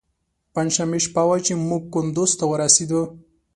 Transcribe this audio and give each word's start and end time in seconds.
پنجشنبې 0.53 0.99
شپه 1.05 1.23
وه 1.27 1.37
چې 1.45 1.53
موږ 1.67 1.81
کندوز 1.93 2.31
ته 2.39 2.45
ورسېدو. 2.51 3.01